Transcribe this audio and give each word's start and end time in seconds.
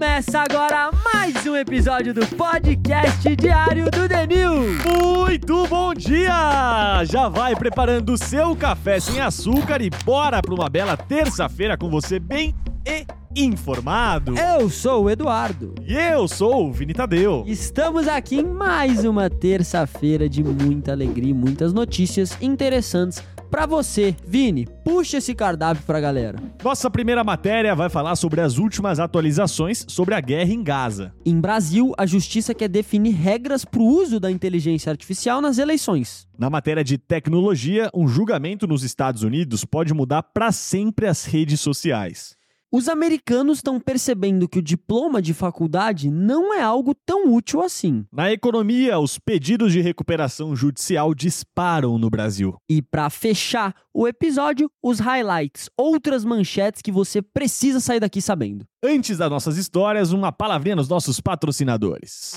Começa 0.00 0.38
agora 0.38 0.90
mais 1.12 1.46
um 1.46 1.54
episódio 1.54 2.14
do 2.14 2.26
podcast 2.34 3.36
diário 3.36 3.90
do 3.90 4.08
Denil. 4.08 4.78
Muito 4.82 5.66
bom 5.66 5.92
dia! 5.92 7.04
Já 7.04 7.28
vai 7.28 7.54
preparando 7.54 8.14
o 8.14 8.16
seu 8.16 8.56
café 8.56 8.98
sem 8.98 9.20
açúcar 9.20 9.82
e 9.82 9.90
bora 10.02 10.40
para 10.40 10.54
uma 10.54 10.70
bela 10.70 10.96
terça-feira 10.96 11.76
com 11.76 11.90
você 11.90 12.18
bem 12.18 12.54
e 12.86 13.04
informado. 13.36 14.36
Eu 14.38 14.70
sou 14.70 15.04
o 15.04 15.10
Eduardo. 15.10 15.74
E 15.86 15.94
eu 15.94 16.26
sou 16.26 16.68
o 16.68 16.72
Vini 16.72 16.94
Tadeu. 16.94 17.44
Estamos 17.46 18.08
aqui 18.08 18.36
em 18.36 18.46
mais 18.46 19.04
uma 19.04 19.28
terça-feira 19.28 20.30
de 20.30 20.42
muita 20.42 20.92
alegria 20.92 21.30
e 21.30 21.34
muitas 21.34 21.74
notícias 21.74 22.38
interessantes 22.40 23.22
para 23.50 23.66
você. 23.66 24.14
Vini, 24.26 24.66
puxa 24.84 25.18
esse 25.18 25.34
cardápio 25.34 25.82
pra 25.84 26.00
galera. 26.00 26.38
Nossa 26.62 26.90
primeira 26.90 27.24
matéria 27.24 27.74
vai 27.74 27.88
falar 27.88 28.16
sobre 28.16 28.40
as 28.40 28.56
últimas 28.58 29.00
atualizações 29.00 29.84
sobre 29.88 30.14
a 30.14 30.20
guerra 30.20 30.52
em 30.52 30.62
Gaza. 30.62 31.12
Em 31.26 31.40
Brasil, 31.40 31.92
a 31.98 32.06
justiça 32.06 32.54
quer 32.54 32.68
definir 32.68 33.14
regras 33.14 33.64
para 33.64 33.80
o 33.80 33.86
uso 33.86 34.20
da 34.20 34.30
inteligência 34.30 34.90
artificial 34.90 35.40
nas 35.40 35.58
eleições. 35.58 36.26
Na 36.38 36.48
matéria 36.48 36.84
de 36.84 36.96
tecnologia, 36.96 37.90
um 37.94 38.08
julgamento 38.08 38.66
nos 38.66 38.82
Estados 38.82 39.22
Unidos 39.22 39.64
pode 39.64 39.92
mudar 39.92 40.22
para 40.22 40.52
sempre 40.52 41.06
as 41.06 41.24
redes 41.24 41.60
sociais. 41.60 42.39
Os 42.72 42.88
americanos 42.88 43.58
estão 43.58 43.80
percebendo 43.80 44.48
que 44.48 44.60
o 44.60 44.62
diploma 44.62 45.20
de 45.20 45.34
faculdade 45.34 46.08
não 46.08 46.54
é 46.54 46.62
algo 46.62 46.94
tão 46.94 47.34
útil 47.34 47.62
assim. 47.62 48.04
Na 48.12 48.30
economia, 48.32 48.96
os 49.00 49.18
pedidos 49.18 49.72
de 49.72 49.80
recuperação 49.80 50.54
judicial 50.54 51.12
disparam 51.12 51.98
no 51.98 52.08
Brasil. 52.08 52.54
E 52.68 52.80
para 52.80 53.10
fechar 53.10 53.74
o 53.92 54.06
episódio, 54.06 54.70
os 54.80 55.00
highlights, 55.00 55.68
outras 55.76 56.24
manchetes 56.24 56.80
que 56.80 56.92
você 56.92 57.20
precisa 57.20 57.80
sair 57.80 57.98
daqui 57.98 58.22
sabendo. 58.22 58.64
Antes 58.84 59.18
das 59.18 59.28
nossas 59.28 59.56
histórias, 59.56 60.12
uma 60.12 60.30
palavrinha 60.30 60.76
nos 60.76 60.88
nossos 60.88 61.20
patrocinadores. 61.20 62.36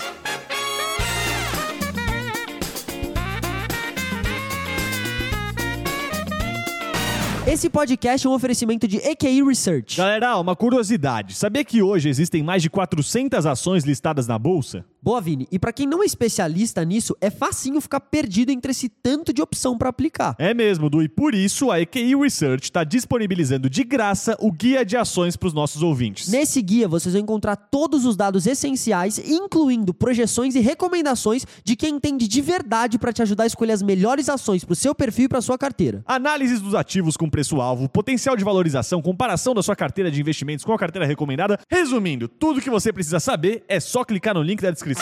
Esse 7.46 7.70
podcast 7.70 8.26
é 8.26 8.30
um 8.30 8.34
oferecimento 8.34 8.88
de 8.88 8.98
EQI 8.98 9.44
Research. 9.44 9.98
Galera, 9.98 10.38
uma 10.38 10.56
curiosidade. 10.56 11.36
Sabia 11.36 11.62
que 11.66 11.82
hoje 11.82 12.08
existem 12.08 12.42
mais 12.42 12.62
de 12.62 12.70
400 12.70 13.46
ações 13.46 13.84
listadas 13.84 14.26
na 14.28 14.40
bolsa? 14.40 14.86
Boa, 15.04 15.20
Vini. 15.20 15.46
E 15.52 15.60
para 15.60 15.74
quem 15.74 15.86
não 15.86 16.02
é 16.02 16.06
especialista 16.06 16.82
nisso, 16.86 17.14
é 17.20 17.30
facinho 17.30 17.82
ficar 17.82 18.00
perdido 18.00 18.54
entre 18.54 18.72
esse 18.72 18.88
tanto 18.88 19.34
de 19.34 19.42
opção 19.42 19.78
para 19.78 19.90
aplicar. 19.90 20.34
É 20.40 20.54
mesmo, 20.54 20.90
Du. 20.90 21.04
E 21.04 21.10
por 21.10 21.36
isso 21.36 21.70
a 21.70 21.82
EQI 21.82 22.16
Research 22.16 22.64
está 22.64 22.86
disponibilizando 22.86 23.70
de 23.70 23.84
graça 23.84 24.38
o 24.40 24.50
guia 24.50 24.86
de 24.86 24.96
ações 24.96 25.36
para 25.36 25.48
os 25.48 25.54
nossos 25.54 25.84
ouvintes. 25.84 26.30
Nesse 26.30 26.62
guia 26.62 26.88
vocês 26.88 27.12
vão 27.12 27.22
encontrar 27.22 27.58
todos 27.58 28.06
os 28.06 28.16
dados 28.16 28.48
essenciais, 28.48 29.20
incluindo 29.20 29.94
projeções 29.94 30.56
e 30.56 30.62
recomendações 30.62 31.46
de 31.66 31.76
quem 31.76 31.96
entende 31.96 32.26
de 32.26 32.40
verdade 32.42 32.98
para 32.98 33.12
te 33.12 33.22
ajudar 33.22 33.44
a 33.44 33.48
escolher 33.48 33.74
as 33.74 33.82
melhores 33.82 34.30
ações 34.30 34.64
para 34.64 34.72
o 34.72 34.78
seu 34.78 34.96
perfil 34.96 35.26
e 35.26 35.28
para 35.28 35.42
sua 35.42 35.58
carteira. 35.58 36.02
Análises 36.08 36.62
dos 36.62 36.76
ativos 36.76 37.18
com 37.18 37.30
preço-alvo, 37.30 37.90
potencial 37.90 38.38
de 38.38 38.44
valorização, 38.46 39.02
comparação 39.02 39.54
da 39.54 39.62
sua 39.62 39.76
carteira 39.76 40.10
de 40.10 40.22
investimentos 40.22 40.64
com 40.64 40.72
a 40.72 40.78
carteira 40.80 41.06
recomendada. 41.06 41.60
Resumindo, 41.70 42.30
tudo 42.30 42.62
que 42.62 42.70
você 42.70 42.94
precisa 42.94 43.20
saber 43.20 43.66
é 43.68 43.82
só 43.82 44.06
clicar 44.06 44.34
no 44.34 44.42
link 44.42 44.62
da 44.62 44.72
descrição 44.72 44.93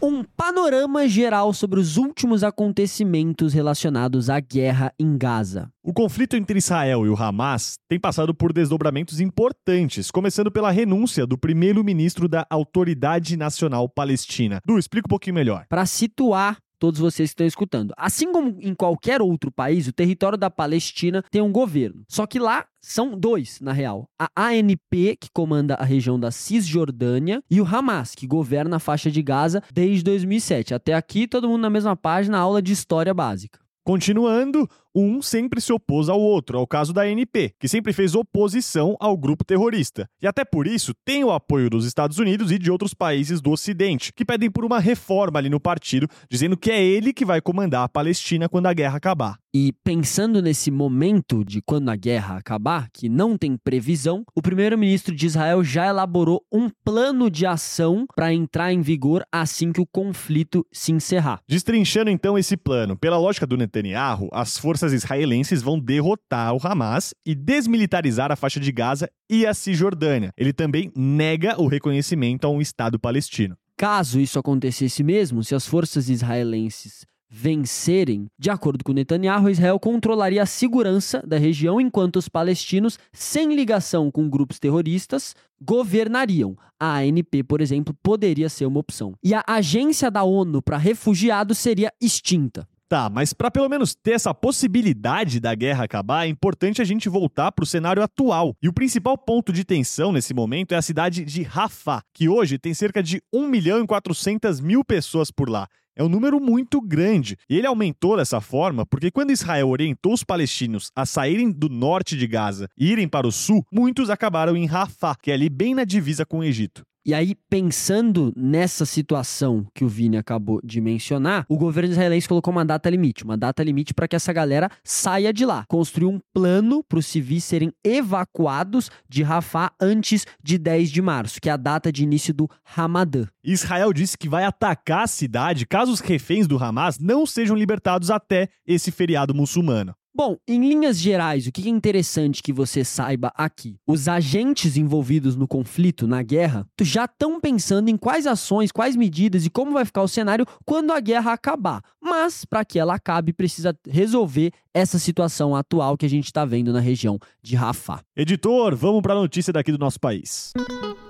Um 0.00 0.24
panorama 0.36 1.06
geral 1.08 1.52
sobre 1.52 1.78
os 1.78 1.96
últimos 1.96 2.42
acontecimentos 2.42 3.52
relacionados 3.52 4.28
à 4.28 4.40
guerra 4.40 4.92
em 4.98 5.16
Gaza. 5.16 5.70
O 5.82 5.92
conflito 5.92 6.36
entre 6.36 6.58
Israel 6.58 7.06
e 7.06 7.08
o 7.08 7.16
Hamas 7.16 7.74
tem 7.88 7.98
passado 7.98 8.34
por 8.34 8.52
desdobramentos 8.52 9.20
importantes, 9.20 10.10
começando 10.10 10.50
pela 10.50 10.70
renúncia 10.70 11.26
do 11.26 11.38
primeiro-ministro 11.38 12.28
da 12.28 12.46
Autoridade 12.50 13.36
Nacional 13.36 13.88
Palestina. 13.88 14.60
Du, 14.64 14.78
explica 14.78 15.06
um 15.06 15.10
pouquinho 15.10 15.34
melhor. 15.34 15.66
Para 15.68 15.86
situar 15.86 16.58
todos 16.82 16.98
vocês 16.98 17.30
que 17.30 17.34
estão 17.34 17.46
escutando. 17.46 17.94
Assim 17.96 18.32
como 18.32 18.56
em 18.60 18.74
qualquer 18.74 19.22
outro 19.22 19.52
país, 19.52 19.86
o 19.86 19.92
território 19.92 20.36
da 20.36 20.50
Palestina 20.50 21.22
tem 21.30 21.40
um 21.40 21.52
governo. 21.52 22.02
Só 22.08 22.26
que 22.26 22.40
lá 22.40 22.66
são 22.80 23.16
dois, 23.16 23.60
na 23.60 23.72
real. 23.72 24.08
A 24.18 24.48
ANP, 24.48 25.16
que 25.20 25.28
comanda 25.32 25.76
a 25.76 25.84
região 25.84 26.18
da 26.18 26.32
Cisjordânia, 26.32 27.40
e 27.48 27.60
o 27.60 27.64
Hamas, 27.64 28.16
que 28.16 28.26
governa 28.26 28.78
a 28.78 28.80
faixa 28.80 29.12
de 29.12 29.22
Gaza 29.22 29.62
desde 29.72 30.02
2007. 30.02 30.74
Até 30.74 30.94
aqui, 30.94 31.28
todo 31.28 31.48
mundo 31.48 31.60
na 31.60 31.70
mesma 31.70 31.94
página, 31.94 32.38
aula 32.38 32.60
de 32.60 32.72
história 32.72 33.14
básica. 33.14 33.60
Continuando, 33.84 34.68
um 34.94 35.22
sempre 35.22 35.60
se 35.60 35.72
opôs 35.72 36.08
ao 36.08 36.20
outro, 36.20 36.58
ao 36.58 36.66
caso 36.66 36.92
da 36.92 37.02
ANP, 37.02 37.54
que 37.58 37.68
sempre 37.68 37.92
fez 37.92 38.14
oposição 38.14 38.96
ao 39.00 39.16
grupo 39.16 39.44
terrorista. 39.44 40.08
E 40.20 40.26
até 40.26 40.44
por 40.44 40.66
isso 40.66 40.92
tem 41.04 41.24
o 41.24 41.30
apoio 41.30 41.70
dos 41.70 41.86
Estados 41.86 42.18
Unidos 42.18 42.50
e 42.50 42.58
de 42.58 42.70
outros 42.70 42.94
países 42.94 43.40
do 43.40 43.50
Ocidente, 43.50 44.12
que 44.12 44.24
pedem 44.24 44.50
por 44.50 44.64
uma 44.64 44.78
reforma 44.78 45.38
ali 45.38 45.48
no 45.48 45.60
partido, 45.60 46.08
dizendo 46.30 46.56
que 46.56 46.70
é 46.70 46.82
ele 46.82 47.12
que 47.12 47.24
vai 47.24 47.40
comandar 47.40 47.84
a 47.84 47.88
Palestina 47.88 48.48
quando 48.48 48.66
a 48.66 48.72
guerra 48.72 48.96
acabar. 48.96 49.38
E 49.54 49.74
pensando 49.84 50.40
nesse 50.40 50.70
momento 50.70 51.44
de 51.44 51.60
quando 51.60 51.90
a 51.90 51.96
guerra 51.96 52.38
acabar, 52.38 52.88
que 52.90 53.06
não 53.06 53.36
tem 53.36 53.54
previsão, 53.54 54.24
o 54.34 54.40
primeiro-ministro 54.40 55.14
de 55.14 55.26
Israel 55.26 55.62
já 55.62 55.86
elaborou 55.86 56.42
um 56.50 56.70
plano 56.82 57.30
de 57.30 57.44
ação 57.44 58.06
para 58.16 58.32
entrar 58.32 58.72
em 58.72 58.80
vigor 58.80 59.22
assim 59.30 59.70
que 59.70 59.80
o 59.80 59.86
conflito 59.86 60.66
se 60.72 60.90
encerrar. 60.90 61.40
Destrinchando 61.46 62.08
então 62.08 62.38
esse 62.38 62.56
plano, 62.56 62.96
pela 62.96 63.18
lógica 63.18 63.46
do 63.46 63.58
Netanyahu, 63.58 64.30
as 64.32 64.56
forças 64.56 64.81
forças 64.82 64.92
israelenses 64.92 65.62
vão 65.62 65.78
derrotar 65.78 66.52
o 66.52 66.60
Hamas 66.60 67.14
e 67.24 67.36
desmilitarizar 67.36 68.32
a 68.32 68.36
faixa 68.36 68.58
de 68.58 68.72
Gaza 68.72 69.08
e 69.30 69.46
a 69.46 69.54
Cisjordânia. 69.54 70.32
Ele 70.36 70.52
também 70.52 70.90
nega 70.96 71.60
o 71.60 71.68
reconhecimento 71.68 72.46
a 72.46 72.50
um 72.50 72.60
Estado 72.60 72.98
palestino. 72.98 73.56
Caso 73.76 74.18
isso 74.18 74.40
acontecesse 74.40 75.04
mesmo, 75.04 75.44
se 75.44 75.54
as 75.54 75.66
forças 75.66 76.08
israelenses 76.08 77.06
vencerem, 77.30 78.26
de 78.38 78.50
acordo 78.50 78.84
com 78.84 78.92
Netanyahu, 78.92 79.48
Israel 79.48 79.78
controlaria 79.78 80.42
a 80.42 80.46
segurança 80.46 81.22
da 81.26 81.38
região 81.38 81.80
enquanto 81.80 82.16
os 82.16 82.28
palestinos, 82.28 82.98
sem 83.12 83.54
ligação 83.54 84.10
com 84.10 84.28
grupos 84.28 84.58
terroristas, 84.58 85.34
governariam. 85.60 86.56
A 86.78 86.98
ANP, 86.98 87.44
por 87.46 87.60
exemplo, 87.60 87.94
poderia 88.02 88.48
ser 88.48 88.66
uma 88.66 88.80
opção. 88.80 89.14
E 89.22 89.32
a 89.32 89.44
agência 89.46 90.10
da 90.10 90.24
ONU 90.24 90.60
para 90.60 90.76
refugiados 90.76 91.56
seria 91.58 91.92
extinta. 92.00 92.66
Tá, 92.92 93.08
mas 93.08 93.32
para 93.32 93.50
pelo 93.50 93.70
menos 93.70 93.94
ter 93.94 94.10
essa 94.10 94.34
possibilidade 94.34 95.40
da 95.40 95.54
guerra 95.54 95.84
acabar, 95.84 96.26
é 96.26 96.28
importante 96.28 96.82
a 96.82 96.84
gente 96.84 97.08
voltar 97.08 97.50
para 97.50 97.62
o 97.62 97.66
cenário 97.66 98.02
atual. 98.02 98.54
E 98.62 98.68
o 98.68 98.72
principal 98.74 99.16
ponto 99.16 99.50
de 99.50 99.64
tensão 99.64 100.12
nesse 100.12 100.34
momento 100.34 100.72
é 100.72 100.76
a 100.76 100.82
cidade 100.82 101.24
de 101.24 101.42
Rafah, 101.42 102.02
que 102.12 102.28
hoje 102.28 102.58
tem 102.58 102.74
cerca 102.74 103.02
de 103.02 103.22
1 103.32 103.46
milhão 103.46 103.82
e 103.82 103.86
400 103.86 104.60
mil 104.60 104.84
pessoas 104.84 105.30
por 105.30 105.48
lá. 105.48 105.66
É 105.96 106.04
um 106.04 106.08
número 106.10 106.38
muito 106.38 106.82
grande. 106.82 107.38
E 107.48 107.56
ele 107.56 107.66
aumentou 107.66 108.18
dessa 108.18 108.42
forma 108.42 108.84
porque 108.84 109.10
quando 109.10 109.30
Israel 109.30 109.70
orientou 109.70 110.12
os 110.12 110.22
palestinos 110.22 110.90
a 110.94 111.06
saírem 111.06 111.50
do 111.50 111.70
norte 111.70 112.14
de 112.14 112.26
Gaza 112.26 112.68
e 112.76 112.92
irem 112.92 113.08
para 113.08 113.26
o 113.26 113.32
sul, 113.32 113.64
muitos 113.72 114.10
acabaram 114.10 114.54
em 114.54 114.66
Rafah, 114.66 115.16
que 115.16 115.30
é 115.30 115.34
ali 115.34 115.48
bem 115.48 115.74
na 115.74 115.84
divisa 115.84 116.26
com 116.26 116.40
o 116.40 116.44
Egito. 116.44 116.82
E 117.04 117.12
aí, 117.12 117.34
pensando 117.50 118.32
nessa 118.36 118.86
situação 118.86 119.66
que 119.74 119.84
o 119.84 119.88
Vini 119.88 120.16
acabou 120.16 120.60
de 120.62 120.80
mencionar, 120.80 121.44
o 121.48 121.58
governo 121.58 121.90
israelense 121.90 122.28
colocou 122.28 122.52
uma 122.52 122.64
data 122.64 122.88
limite, 122.88 123.24
uma 123.24 123.36
data 123.36 123.60
limite 123.64 123.92
para 123.92 124.06
que 124.06 124.14
essa 124.14 124.32
galera 124.32 124.70
saia 124.84 125.32
de 125.32 125.44
lá. 125.44 125.64
Construiu 125.66 126.08
um 126.10 126.20
plano 126.32 126.84
para 126.84 127.00
os 127.00 127.06
civis 127.06 127.42
serem 127.42 127.72
evacuados 127.82 128.88
de 129.08 129.24
Rafah 129.24 129.72
antes 129.80 130.24
de 130.40 130.56
10 130.56 130.92
de 130.92 131.02
março, 131.02 131.40
que 131.40 131.48
é 131.48 131.52
a 131.52 131.56
data 131.56 131.90
de 131.90 132.04
início 132.04 132.32
do 132.32 132.48
Ramadã. 132.62 133.26
Israel 133.42 133.92
disse 133.92 134.16
que 134.16 134.28
vai 134.28 134.44
atacar 134.44 135.02
a 135.02 135.08
cidade 135.08 135.66
caso 135.66 135.90
os 135.90 135.98
reféns 135.98 136.46
do 136.46 136.62
Hamas 136.62 137.00
não 137.00 137.26
sejam 137.26 137.56
libertados 137.56 138.12
até 138.12 138.48
esse 138.64 138.92
feriado 138.92 139.34
muçulmano. 139.34 139.92
Bom, 140.14 140.36
em 140.46 140.60
linhas 140.60 140.98
gerais, 140.98 141.46
o 141.46 141.52
que 141.52 141.66
é 141.66 141.70
interessante 141.70 142.42
que 142.42 142.52
você 142.52 142.84
saiba 142.84 143.32
aqui? 143.34 143.78
Os 143.86 144.08
agentes 144.08 144.76
envolvidos 144.76 145.34
no 145.36 145.48
conflito, 145.48 146.06
na 146.06 146.22
guerra, 146.22 146.66
já 146.82 147.06
estão 147.06 147.40
pensando 147.40 147.88
em 147.88 147.96
quais 147.96 148.26
ações, 148.26 148.70
quais 148.70 148.94
medidas 148.94 149.46
e 149.46 149.50
como 149.50 149.72
vai 149.72 149.86
ficar 149.86 150.02
o 150.02 150.08
cenário 150.08 150.46
quando 150.66 150.92
a 150.92 151.00
guerra 151.00 151.32
acabar. 151.32 151.82
Mas, 151.98 152.44
para 152.44 152.62
que 152.62 152.78
ela 152.78 152.96
acabe, 152.96 153.32
precisa 153.32 153.74
resolver 153.88 154.52
essa 154.74 154.98
situação 154.98 155.56
atual 155.56 155.96
que 155.96 156.04
a 156.04 156.10
gente 156.10 156.26
está 156.26 156.44
vendo 156.44 156.74
na 156.74 156.80
região 156.80 157.18
de 157.42 157.56
Rafah. 157.56 158.02
Editor, 158.14 158.76
vamos 158.76 159.00
para 159.00 159.14
a 159.14 159.16
notícia 159.16 159.50
daqui 159.50 159.72
do 159.72 159.78
nosso 159.78 159.98
país. 159.98 160.52
Música 160.58 161.01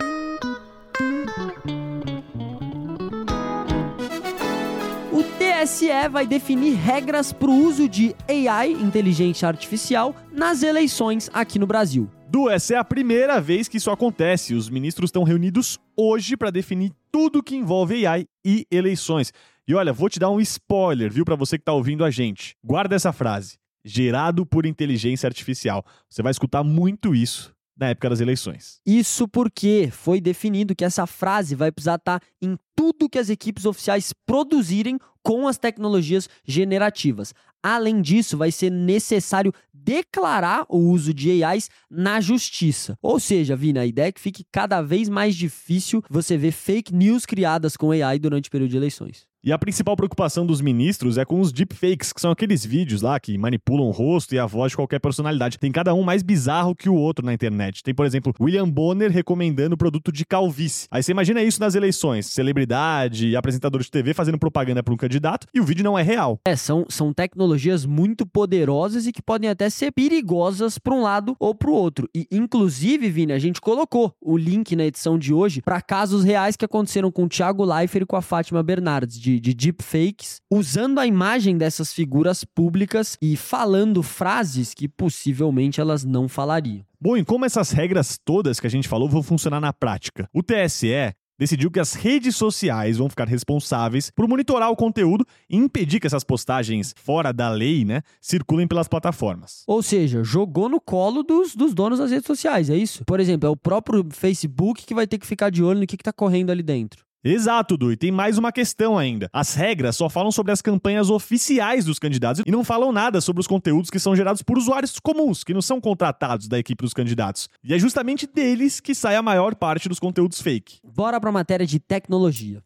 TSE 5.62 6.08
vai 6.10 6.26
definir 6.26 6.74
regras 6.74 7.32
para 7.32 7.48
o 7.48 7.54
uso 7.54 7.88
de 7.88 8.16
AI, 8.28 8.72
inteligência 8.72 9.46
artificial, 9.46 10.14
nas 10.32 10.64
eleições 10.64 11.30
aqui 11.32 11.56
no 11.56 11.68
Brasil. 11.68 12.10
Du, 12.28 12.50
essa 12.50 12.74
é 12.74 12.76
a 12.76 12.82
primeira 12.84 13.40
vez 13.40 13.68
que 13.68 13.76
isso 13.76 13.90
acontece. 13.90 14.54
Os 14.54 14.68
ministros 14.68 15.08
estão 15.08 15.22
reunidos 15.22 15.78
hoje 15.96 16.36
para 16.36 16.50
definir 16.50 16.92
tudo 17.12 17.42
que 17.42 17.54
envolve 17.54 18.04
AI 18.04 18.26
e 18.44 18.66
eleições. 18.72 19.32
E 19.68 19.72
olha, 19.72 19.92
vou 19.92 20.08
te 20.08 20.18
dar 20.18 20.30
um 20.30 20.40
spoiler, 20.40 21.12
viu, 21.12 21.24
para 21.24 21.36
você 21.36 21.56
que 21.56 21.62
está 21.62 21.72
ouvindo 21.72 22.04
a 22.04 22.10
gente. 22.10 22.56
Guarda 22.64 22.96
essa 22.96 23.12
frase. 23.12 23.56
gerado 23.84 24.44
por 24.44 24.66
inteligência 24.66 25.28
artificial. 25.28 25.84
Você 26.08 26.22
vai 26.22 26.30
escutar 26.30 26.64
muito 26.64 27.14
isso 27.14 27.51
na 27.76 27.88
época 27.88 28.10
das 28.10 28.20
eleições. 28.20 28.80
Isso 28.86 29.26
porque 29.26 29.88
foi 29.90 30.20
definido 30.20 30.74
que 30.74 30.84
essa 30.84 31.06
frase 31.06 31.54
vai 31.54 31.72
precisar 31.72 31.96
estar 31.96 32.20
em 32.40 32.56
tudo 32.76 33.08
que 33.08 33.18
as 33.18 33.30
equipes 33.30 33.64
oficiais 33.64 34.12
produzirem 34.26 34.98
com 35.22 35.46
as 35.46 35.56
tecnologias 35.56 36.28
generativas. 36.44 37.32
Além 37.62 38.02
disso, 38.02 38.36
vai 38.36 38.50
ser 38.50 38.70
necessário 38.70 39.52
declarar 39.72 40.66
o 40.68 40.78
uso 40.78 41.14
de 41.14 41.44
AIs 41.44 41.70
na 41.88 42.20
justiça. 42.20 42.98
Ou 43.00 43.20
seja, 43.20 43.54
Vina, 43.54 43.82
a 43.82 43.86
ideia 43.86 44.08
é 44.08 44.12
que 44.12 44.20
fique 44.20 44.44
cada 44.50 44.82
vez 44.82 45.08
mais 45.08 45.36
difícil 45.36 46.02
você 46.10 46.36
ver 46.36 46.52
fake 46.52 46.94
news 46.94 47.24
criadas 47.24 47.76
com 47.76 47.92
AI 47.92 48.18
durante 48.18 48.48
o 48.48 48.50
período 48.50 48.70
de 48.70 48.76
eleições. 48.76 49.26
E 49.44 49.50
a 49.50 49.58
principal 49.58 49.96
preocupação 49.96 50.46
dos 50.46 50.60
ministros 50.60 51.18
é 51.18 51.24
com 51.24 51.40
os 51.40 51.52
deepfakes, 51.52 52.12
que 52.12 52.20
são 52.20 52.30
aqueles 52.30 52.64
vídeos 52.64 53.02
lá 53.02 53.18
que 53.18 53.36
manipulam 53.36 53.88
o 53.88 53.90
rosto 53.90 54.36
e 54.36 54.38
a 54.38 54.46
voz 54.46 54.70
de 54.70 54.76
qualquer 54.76 55.00
personalidade. 55.00 55.58
Tem 55.58 55.72
cada 55.72 55.92
um 55.92 56.04
mais 56.04 56.22
bizarro 56.22 56.76
que 56.76 56.88
o 56.88 56.94
outro 56.94 57.26
na 57.26 57.34
internet. 57.34 57.82
Tem, 57.82 57.92
por 57.92 58.06
exemplo, 58.06 58.32
William 58.40 58.70
Bonner 58.70 59.10
recomendando 59.10 59.76
produto 59.76 60.12
de 60.12 60.24
calvície. 60.24 60.86
Aí 60.92 61.02
você 61.02 61.10
imagina 61.10 61.42
isso 61.42 61.58
nas 61.58 61.74
eleições: 61.74 62.26
celebridade 62.26 63.34
apresentador 63.34 63.82
de 63.82 63.90
TV 63.90 64.14
fazendo 64.14 64.38
propaganda 64.38 64.80
para 64.80 64.94
um 64.94 64.96
candidato 64.96 65.48
e 65.52 65.58
o 65.58 65.64
vídeo 65.64 65.82
não 65.82 65.98
é 65.98 66.04
real. 66.04 66.38
É, 66.44 66.54
são, 66.54 66.86
são 66.88 67.12
tecnologias 67.12 67.84
muito 67.84 68.24
poderosas 68.24 69.08
e 69.08 69.12
que 69.12 69.20
podem 69.20 69.50
até 69.50 69.68
ser 69.68 69.90
perigosas 69.90 70.78
para 70.78 70.94
um 70.94 71.02
lado 71.02 71.34
ou 71.40 71.52
para 71.52 71.68
o 71.68 71.74
outro. 71.74 72.08
E, 72.14 72.28
inclusive, 72.30 73.10
Vini, 73.10 73.32
a 73.32 73.40
gente 73.40 73.60
colocou 73.60 74.14
o 74.20 74.36
link 74.36 74.76
na 74.76 74.84
edição 74.84 75.18
de 75.18 75.34
hoje 75.34 75.60
para 75.62 75.82
casos 75.82 76.22
reais 76.22 76.54
que 76.54 76.64
aconteceram 76.64 77.10
com 77.10 77.24
o 77.24 77.28
Thiago 77.28 77.64
Leifert 77.64 78.04
e 78.04 78.06
com 78.06 78.14
a 78.14 78.22
Fátima 78.22 78.62
Bernardes, 78.62 79.18
de 79.18 79.31
de, 79.40 79.40
de 79.40 79.54
deepfakes, 79.54 80.40
usando 80.50 80.98
a 80.98 81.06
imagem 81.06 81.56
dessas 81.56 81.92
figuras 81.92 82.44
públicas 82.44 83.16
e 83.20 83.36
falando 83.36 84.02
frases 84.02 84.74
que 84.74 84.88
possivelmente 84.88 85.80
elas 85.80 86.04
não 86.04 86.28
falariam. 86.28 86.84
Bom, 87.00 87.16
e 87.16 87.24
como 87.24 87.44
essas 87.44 87.70
regras 87.70 88.18
todas 88.24 88.60
que 88.60 88.66
a 88.66 88.70
gente 88.70 88.88
falou 88.88 89.08
vão 89.08 89.22
funcionar 89.22 89.60
na 89.60 89.72
prática? 89.72 90.28
O 90.32 90.42
TSE 90.42 91.14
decidiu 91.38 91.70
que 91.70 91.80
as 91.80 91.94
redes 91.94 92.36
sociais 92.36 92.98
vão 92.98 93.08
ficar 93.08 93.26
responsáveis 93.26 94.10
por 94.14 94.28
monitorar 94.28 94.70
o 94.70 94.76
conteúdo 94.76 95.26
e 95.50 95.56
impedir 95.56 95.98
que 95.98 96.06
essas 96.06 96.22
postagens 96.22 96.94
fora 96.96 97.32
da 97.32 97.50
lei, 97.50 97.84
né, 97.84 98.02
circulem 98.20 98.68
pelas 98.68 98.86
plataformas. 98.86 99.64
Ou 99.66 99.82
seja, 99.82 100.22
jogou 100.22 100.68
no 100.68 100.80
colo 100.80 101.24
dos, 101.24 101.56
dos 101.56 101.74
donos 101.74 101.98
das 101.98 102.12
redes 102.12 102.26
sociais, 102.26 102.70
é 102.70 102.76
isso? 102.76 103.04
Por 103.04 103.18
exemplo, 103.18 103.48
é 103.48 103.50
o 103.50 103.56
próprio 103.56 104.06
Facebook 104.12 104.86
que 104.86 104.94
vai 104.94 105.06
ter 105.06 105.18
que 105.18 105.26
ficar 105.26 105.50
de 105.50 105.64
olho 105.64 105.80
no 105.80 105.86
que 105.86 105.96
está 105.96 106.12
correndo 106.12 106.50
ali 106.50 106.62
dentro. 106.62 107.04
Exato, 107.24 107.76
Du. 107.76 107.92
E 107.92 107.96
tem 107.96 108.10
mais 108.10 108.36
uma 108.36 108.50
questão 108.50 108.98
ainda. 108.98 109.28
As 109.32 109.54
regras 109.54 109.94
só 109.94 110.08
falam 110.08 110.32
sobre 110.32 110.50
as 110.50 110.60
campanhas 110.60 111.08
oficiais 111.08 111.84
dos 111.84 111.98
candidatos 111.98 112.42
e 112.44 112.50
não 112.50 112.64
falam 112.64 112.90
nada 112.90 113.20
sobre 113.20 113.40
os 113.40 113.46
conteúdos 113.46 113.90
que 113.90 113.98
são 114.00 114.16
gerados 114.16 114.42
por 114.42 114.58
usuários 114.58 114.98
comuns, 114.98 115.44
que 115.44 115.54
não 115.54 115.62
são 115.62 115.80
contratados 115.80 116.48
da 116.48 116.58
equipe 116.58 116.82
dos 116.82 116.92
candidatos. 116.92 117.48
E 117.62 117.72
é 117.72 117.78
justamente 117.78 118.26
deles 118.26 118.80
que 118.80 118.92
sai 118.92 119.14
a 119.14 119.22
maior 119.22 119.54
parte 119.54 119.88
dos 119.88 120.00
conteúdos 120.00 120.42
fake. 120.42 120.80
Bora 120.82 121.20
pra 121.20 121.30
matéria 121.30 121.64
de 121.64 121.78
tecnologia. 121.78 122.60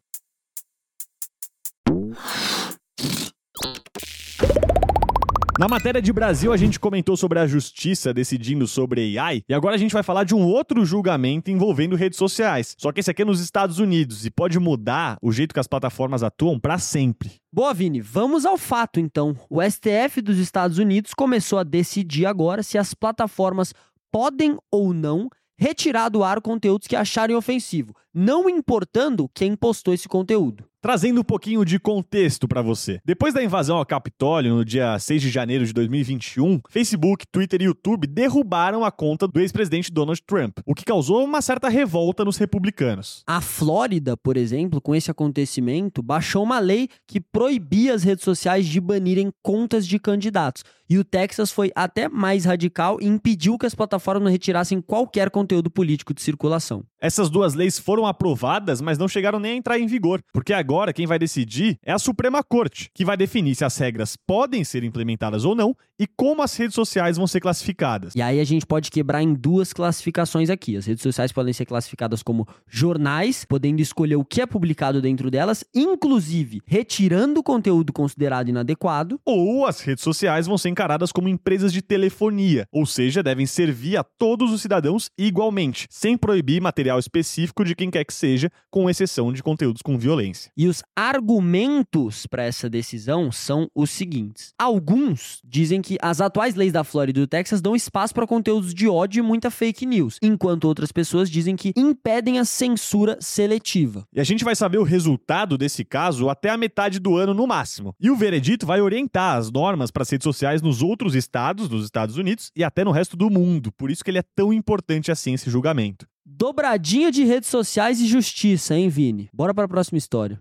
Na 5.59 5.67
matéria 5.67 5.99
de 5.99 6.13
Brasil, 6.13 6.53
a 6.53 6.57
gente 6.57 6.79
comentou 6.79 7.17
sobre 7.17 7.39
a 7.39 7.47
justiça 7.47 8.13
decidindo 8.13 8.67
sobre 8.67 9.17
AI, 9.17 9.41
e 9.49 9.55
agora 9.55 9.73
a 9.73 9.77
gente 9.77 9.91
vai 9.91 10.03
falar 10.03 10.23
de 10.23 10.35
um 10.35 10.45
outro 10.45 10.85
julgamento 10.85 11.49
envolvendo 11.49 11.95
redes 11.95 12.19
sociais. 12.19 12.75
Só 12.77 12.91
que 12.91 12.99
esse 12.99 13.09
aqui 13.09 13.23
é 13.23 13.25
nos 13.25 13.41
Estados 13.41 13.79
Unidos 13.79 14.23
e 14.23 14.29
pode 14.29 14.59
mudar 14.59 15.17
o 15.19 15.31
jeito 15.31 15.55
que 15.55 15.59
as 15.59 15.65
plataformas 15.65 16.21
atuam 16.21 16.59
para 16.59 16.77
sempre. 16.77 17.41
Boa, 17.51 17.73
Vini, 17.73 17.99
vamos 17.99 18.45
ao 18.45 18.55
fato 18.55 18.99
então. 18.99 19.35
O 19.49 19.59
STF 19.59 20.21
dos 20.21 20.37
Estados 20.37 20.77
Unidos 20.77 21.15
começou 21.15 21.57
a 21.57 21.63
decidir 21.63 22.27
agora 22.27 22.61
se 22.61 22.77
as 22.77 22.93
plataformas 22.93 23.73
podem 24.11 24.59
ou 24.71 24.93
não 24.93 25.27
retirar 25.57 26.09
do 26.09 26.23
ar 26.23 26.39
conteúdos 26.39 26.87
que 26.87 26.95
acharem 26.95 27.35
ofensivo, 27.35 27.95
não 28.17 28.49
importando 28.49 29.29
quem 29.31 29.55
postou 29.55 29.93
esse 29.93 30.07
conteúdo. 30.07 30.65
Trazendo 30.81 31.21
um 31.21 31.23
pouquinho 31.23 31.65
de 31.65 31.79
contexto 31.79 32.47
para 32.47 32.61
você. 32.61 32.99
Depois 33.03 33.33
da 33.33 33.43
invasão 33.43 33.77
ao 33.77 33.85
Capitólio, 33.85 34.55
no 34.55 34.65
dia 34.65 34.97
6 34.97 35.21
de 35.21 35.29
janeiro 35.29 35.65
de 35.65 35.73
2021, 35.73 36.61
Facebook, 36.69 37.25
Twitter 37.31 37.61
e 37.61 37.65
YouTube 37.65 38.07
derrubaram 38.07 38.85
a 38.85 38.91
conta 38.91 39.27
do 39.27 39.39
ex-presidente 39.39 39.91
Donald 39.91 40.21
Trump, 40.25 40.59
o 40.65 40.73
que 40.73 40.85
causou 40.85 41.23
uma 41.23 41.41
certa 41.41 41.67
revolta 41.67 42.23
nos 42.23 42.37
republicanos. 42.37 43.23
A 43.27 43.41
Flórida, 43.41 44.15
por 44.15 44.37
exemplo, 44.37 44.79
com 44.79 44.95
esse 44.95 45.11
acontecimento, 45.11 46.01
baixou 46.01 46.43
uma 46.43 46.59
lei 46.59 46.89
que 47.05 47.19
proibia 47.19 47.93
as 47.93 48.03
redes 48.03 48.23
sociais 48.23 48.65
de 48.65 48.79
banirem 48.79 49.31
contas 49.43 49.85
de 49.85 49.99
candidatos. 49.99 50.63
E 50.89 50.97
o 50.97 51.03
Texas 51.03 51.51
foi 51.51 51.69
até 51.75 52.07
mais 52.07 52.45
radical 52.45 52.97
e 53.01 53.05
impediu 53.05 53.57
que 53.57 53.65
as 53.65 53.75
plataformas 53.75 54.31
retirassem 54.31 54.79
qualquer 54.79 55.29
conteúdo 55.29 55.69
político 55.69 56.13
de 56.13 56.21
circulação. 56.21 56.85
Essas 56.99 57.29
duas 57.29 57.53
leis 57.53 57.77
foram 57.77 58.06
aprovadas, 58.07 58.81
mas 58.81 58.97
não 58.97 59.07
chegaram 59.07 59.39
nem 59.39 59.53
a 59.53 59.55
entrar 59.55 59.79
em 59.79 59.87
vigor, 59.87 60.21
porque 60.33 60.53
agora 60.53 60.93
quem 60.93 61.05
vai 61.05 61.19
decidir 61.19 61.77
é 61.83 61.91
a 61.91 61.99
Suprema 61.99 62.43
Corte, 62.43 62.89
que 62.93 63.05
vai 63.05 63.17
definir 63.17 63.55
se 63.55 63.65
as 63.65 63.77
regras 63.77 64.15
podem 64.15 64.63
ser 64.63 64.83
implementadas 64.83 65.45
ou 65.45 65.55
não 65.55 65.75
e 65.99 66.05
como 66.05 66.41
as 66.41 66.55
redes 66.55 66.75
sociais 66.75 67.17
vão 67.17 67.25
ser 67.25 67.39
classificadas. 67.39 68.13
E 68.15 68.21
aí 68.21 68.39
a 68.39 68.43
gente 68.43 68.65
pode 68.65 68.91
quebrar 68.91 69.21
em 69.21 69.33
duas 69.33 69.73
classificações 69.73 70.49
aqui. 70.49 70.77
As 70.77 70.85
redes 70.85 71.01
sociais 71.01 71.31
podem 71.31 71.53
ser 71.53 71.65
classificadas 71.65 72.21
como 72.21 72.47
jornais, 72.67 73.45
podendo 73.45 73.81
escolher 73.81 74.15
o 74.15 74.25
que 74.25 74.41
é 74.41 74.45
publicado 74.45 75.01
dentro 75.01 75.31
delas, 75.31 75.63
inclusive 75.73 76.61
retirando 76.65 77.39
o 77.39 77.43
conteúdo 77.43 77.91
considerado 77.91 78.49
inadequado. 78.49 79.19
Ou 79.25 79.65
as 79.65 79.81
redes 79.81 80.03
sociais 80.03 80.47
vão 80.47 80.57
ser 80.57 80.69
encaradas 80.69 81.11
como 81.11 81.27
empresas 81.27 81.73
de 81.73 81.81
telefonia, 81.81 82.67
ou 82.71 82.85
seja, 82.85 83.23
devem 83.23 83.45
servir 83.45 83.97
a 83.97 84.03
todos 84.03 84.51
os 84.51 84.61
cidadãos 84.61 85.09
igualmente, 85.17 85.87
sem 85.89 86.17
proibir 86.17 86.61
material 86.61 86.99
específico 86.99 87.63
de 87.63 87.75
quem 87.75 87.86
quer 87.91 88.03
que 88.03 88.13
seja, 88.13 88.51
com 88.69 88.89
exceção 88.89 89.31
de 89.31 89.43
conteúdos 89.43 89.81
com 89.81 89.97
violência. 89.97 90.51
E 90.55 90.67
os 90.67 90.83
argumentos 90.95 92.25
para 92.25 92.43
essa 92.43 92.69
decisão 92.69 93.31
são 93.31 93.69
os 93.75 93.89
seguintes: 93.89 94.53
alguns 94.57 95.41
dizem 95.43 95.81
que 95.81 95.97
as 96.01 96.21
atuais 96.21 96.55
leis 96.55 96.73
da 96.73 96.83
Flórida 96.83 97.19
e 97.19 97.23
do 97.23 97.27
Texas 97.27 97.61
dão 97.61 97.75
espaço 97.75 98.13
para 98.13 98.27
conteúdos 98.27 98.73
de 98.73 98.87
ódio 98.87 99.19
e 99.19 99.27
muita 99.27 99.49
fake 99.51 99.85
news, 99.85 100.17
enquanto 100.21 100.65
outras 100.65 100.91
pessoas 100.91 101.29
dizem 101.29 101.55
que 101.55 101.73
impedem 101.75 102.39
a 102.39 102.45
censura 102.45 103.17
seletiva. 103.19 104.05
E 104.13 104.19
a 104.19 104.23
gente 104.23 104.43
vai 104.43 104.55
saber 104.55 104.77
o 104.77 104.83
resultado 104.83 105.57
desse 105.57 105.83
caso 105.83 106.29
até 106.29 106.49
a 106.49 106.57
metade 106.57 106.99
do 106.99 107.15
ano 107.15 107.33
no 107.33 107.47
máximo. 107.47 107.95
E 107.99 108.09
o 108.09 108.15
veredito 108.15 108.65
vai 108.65 108.81
orientar 108.81 109.37
as 109.37 109.51
normas 109.51 109.91
para 109.91 110.03
as 110.03 110.09
redes 110.09 110.23
sociais 110.23 110.61
nos 110.61 110.81
outros 110.81 111.15
estados 111.15 111.69
dos 111.69 111.83
Estados 111.83 112.17
Unidos 112.17 112.51
e 112.55 112.63
até 112.63 112.83
no 112.83 112.91
resto 112.91 113.15
do 113.15 113.29
mundo. 113.29 113.71
Por 113.71 113.91
isso 113.91 114.03
que 114.03 114.11
ele 114.11 114.19
é 114.19 114.23
tão 114.35 114.51
importante 114.51 115.11
assim 115.11 115.33
esse 115.33 115.49
julgamento. 115.49 116.07
Dobradinha 116.29 117.09
de 117.09 117.23
redes 117.23 117.47
sociais 117.47 118.01
e 118.01 118.05
justiça, 118.05 118.75
hein, 118.75 118.89
Vini? 118.89 119.29
Bora 119.33 119.53
para 119.53 119.63
a 119.63 119.67
próxima 119.67 119.97
história. 119.97 120.37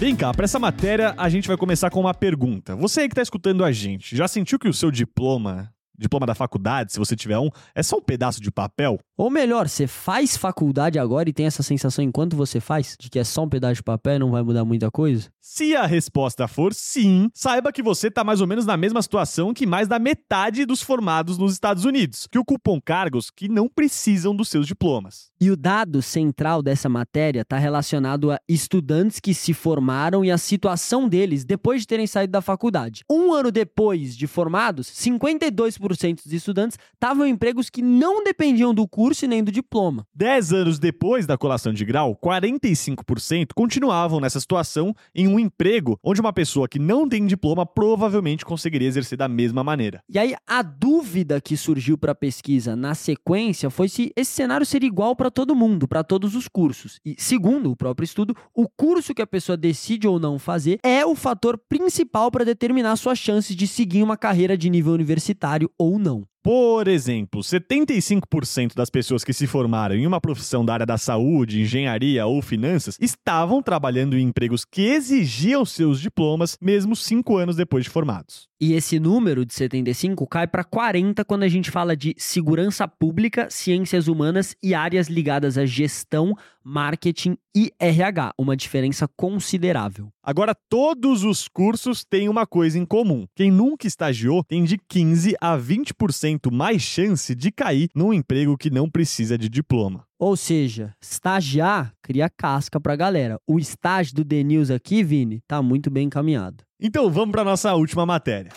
Vem 0.00 0.16
cá, 0.16 0.32
para 0.32 0.44
essa 0.44 0.58
matéria 0.58 1.14
a 1.18 1.28
gente 1.28 1.46
vai 1.46 1.58
começar 1.58 1.90
com 1.90 2.00
uma 2.00 2.14
pergunta. 2.14 2.74
Você 2.76 3.02
aí 3.02 3.08
que 3.08 3.12
está 3.12 3.20
escutando 3.20 3.62
a 3.62 3.70
gente, 3.70 4.16
já 4.16 4.26
sentiu 4.26 4.58
que 4.58 4.66
o 4.68 4.72
seu 4.72 4.90
diploma 4.90 5.70
diploma 6.02 6.26
da 6.26 6.34
faculdade, 6.34 6.92
se 6.92 6.98
você 6.98 7.16
tiver 7.16 7.38
um, 7.38 7.48
é 7.74 7.82
só 7.82 7.96
um 7.96 8.02
pedaço 8.02 8.40
de 8.40 8.50
papel? 8.50 8.98
Ou 9.16 9.30
melhor, 9.30 9.68
você 9.68 9.86
faz 9.86 10.36
faculdade 10.36 10.98
agora 10.98 11.28
e 11.28 11.32
tem 11.32 11.46
essa 11.46 11.62
sensação 11.62 12.04
enquanto 12.04 12.36
você 12.36 12.60
faz, 12.60 12.96
de 12.98 13.08
que 13.08 13.18
é 13.18 13.24
só 13.24 13.44
um 13.44 13.48
pedaço 13.48 13.76
de 13.76 13.82
papel 13.82 14.16
e 14.16 14.18
não 14.18 14.30
vai 14.30 14.42
mudar 14.42 14.64
muita 14.64 14.90
coisa? 14.90 15.30
Se 15.40 15.74
a 15.74 15.86
resposta 15.86 16.46
for 16.46 16.74
sim, 16.74 17.30
saiba 17.34 17.72
que 17.72 17.82
você 17.82 18.08
está 18.08 18.22
mais 18.22 18.40
ou 18.40 18.46
menos 18.46 18.66
na 18.66 18.76
mesma 18.76 19.00
situação 19.00 19.54
que 19.54 19.66
mais 19.66 19.88
da 19.88 19.98
metade 19.98 20.64
dos 20.64 20.82
formados 20.82 21.38
nos 21.38 21.52
Estados 21.52 21.84
Unidos, 21.84 22.26
que 22.30 22.38
ocupam 22.38 22.80
cargos 22.80 23.30
que 23.30 23.48
não 23.48 23.68
precisam 23.68 24.34
dos 24.34 24.48
seus 24.48 24.66
diplomas. 24.66 25.30
E 25.40 25.50
o 25.50 25.56
dado 25.56 26.00
central 26.00 26.62
dessa 26.62 26.88
matéria 26.88 27.40
está 27.40 27.58
relacionado 27.58 28.30
a 28.30 28.38
estudantes 28.48 29.18
que 29.18 29.34
se 29.34 29.52
formaram 29.52 30.24
e 30.24 30.30
a 30.30 30.38
situação 30.38 31.08
deles 31.08 31.44
depois 31.44 31.80
de 31.80 31.86
terem 31.86 32.06
saído 32.06 32.32
da 32.32 32.40
faculdade. 32.40 33.02
Um 33.10 33.32
ano 33.32 33.50
depois 33.50 34.16
de 34.16 34.26
formados, 34.26 34.88
52% 34.88 35.91
dos 35.98 36.32
estudantes 36.32 36.78
estavam 36.94 37.26
em 37.26 37.30
empregos 37.30 37.70
que 37.70 37.82
não 37.82 38.22
dependiam 38.22 38.74
do 38.74 38.86
curso 38.86 39.24
e 39.24 39.28
nem 39.28 39.42
do 39.42 39.50
diploma. 39.50 40.06
Dez 40.14 40.52
anos 40.52 40.78
depois 40.78 41.26
da 41.26 41.38
colação 41.38 41.72
de 41.72 41.84
grau, 41.84 42.16
45% 42.16 43.48
continuavam 43.54 44.20
nessa 44.20 44.40
situação 44.40 44.94
em 45.14 45.26
um 45.26 45.38
emprego 45.38 45.98
onde 46.02 46.20
uma 46.20 46.32
pessoa 46.32 46.68
que 46.68 46.78
não 46.78 47.08
tem 47.08 47.26
diploma 47.26 47.66
provavelmente 47.66 48.44
conseguiria 48.44 48.88
exercer 48.88 49.18
da 49.18 49.28
mesma 49.28 49.64
maneira. 49.64 50.02
E 50.08 50.18
aí 50.18 50.34
a 50.46 50.62
dúvida 50.62 51.40
que 51.40 51.56
surgiu 51.56 51.96
para 51.96 52.12
a 52.12 52.14
pesquisa 52.14 52.76
na 52.76 52.94
sequência 52.94 53.70
foi 53.70 53.88
se 53.88 54.12
esse 54.16 54.32
cenário 54.32 54.66
seria 54.66 54.86
igual 54.86 55.16
para 55.16 55.30
todo 55.30 55.54
mundo, 55.54 55.88
para 55.88 56.04
todos 56.04 56.34
os 56.34 56.48
cursos. 56.48 57.00
E 57.04 57.14
segundo 57.18 57.70
o 57.70 57.76
próprio 57.76 58.04
estudo, 58.04 58.36
o 58.54 58.68
curso 58.68 59.14
que 59.14 59.22
a 59.22 59.26
pessoa 59.26 59.56
decide 59.56 60.06
ou 60.06 60.18
não 60.18 60.38
fazer 60.38 60.78
é 60.82 61.04
o 61.04 61.14
fator 61.14 61.58
principal 61.58 62.30
para 62.30 62.44
determinar 62.44 62.96
suas 62.96 63.18
chances 63.18 63.54
de 63.54 63.66
seguir 63.66 64.02
uma 64.02 64.16
carreira 64.16 64.56
de 64.56 64.68
nível 64.70 64.92
universitário 64.92 65.70
ou 65.82 65.98
não. 65.98 66.31
Por 66.42 66.88
exemplo, 66.88 67.40
75% 67.40 68.74
das 68.74 68.90
pessoas 68.90 69.22
que 69.22 69.32
se 69.32 69.46
formaram 69.46 69.94
em 69.94 70.04
uma 70.04 70.20
profissão 70.20 70.64
da 70.64 70.74
área 70.74 70.86
da 70.86 70.98
saúde, 70.98 71.60
engenharia 71.60 72.26
ou 72.26 72.42
finanças 72.42 72.98
estavam 73.00 73.62
trabalhando 73.62 74.18
em 74.18 74.22
empregos 74.22 74.64
que 74.64 74.82
exigiam 74.82 75.64
seus 75.64 76.00
diplomas, 76.00 76.58
mesmo 76.60 76.96
cinco 76.96 77.36
anos 77.36 77.54
depois 77.54 77.84
de 77.84 77.90
formados. 77.90 78.48
E 78.60 78.74
esse 78.74 79.00
número 79.00 79.44
de 79.44 79.52
75 79.54 80.24
cai 80.26 80.46
para 80.46 80.62
40 80.62 81.24
quando 81.24 81.42
a 81.42 81.48
gente 81.48 81.68
fala 81.68 81.96
de 81.96 82.14
segurança 82.16 82.86
pública, 82.86 83.48
ciências 83.50 84.06
humanas 84.06 84.54
e 84.62 84.72
áreas 84.72 85.08
ligadas 85.08 85.58
à 85.58 85.66
gestão, 85.66 86.32
marketing 86.62 87.36
e 87.54 87.72
RH, 87.78 88.32
uma 88.38 88.56
diferença 88.56 89.08
considerável. 89.16 90.10
Agora, 90.22 90.54
todos 90.68 91.24
os 91.24 91.48
cursos 91.48 92.04
têm 92.04 92.28
uma 92.28 92.46
coisa 92.46 92.78
em 92.78 92.86
comum. 92.86 93.26
Quem 93.34 93.50
nunca 93.50 93.88
estagiou 93.88 94.44
tem 94.44 94.62
de 94.62 94.78
15 94.78 95.34
a 95.40 95.58
20% 95.58 96.31
mais 96.52 96.82
chance 96.82 97.34
de 97.34 97.50
cair 97.50 97.88
num 97.94 98.12
emprego 98.12 98.56
que 98.56 98.70
não 98.70 98.88
precisa 98.88 99.36
de 99.36 99.48
diploma. 99.48 100.04
Ou 100.18 100.36
seja, 100.36 100.94
estagiar 101.00 101.92
cria 102.02 102.28
casca 102.28 102.80
pra 102.80 102.96
galera. 102.96 103.38
O 103.46 103.58
estágio 103.58 104.14
do 104.14 104.24
The 104.24 104.42
News 104.42 104.70
aqui, 104.70 105.02
Vini, 105.02 105.40
tá 105.46 105.60
muito 105.60 105.90
bem 105.90 106.06
encaminhado. 106.06 106.64
Então 106.80 107.10
vamos 107.10 107.32
para 107.32 107.44
nossa 107.44 107.74
última 107.74 108.06
matéria. 108.06 108.50